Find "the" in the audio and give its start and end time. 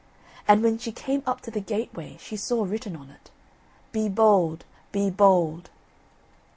1.51-1.61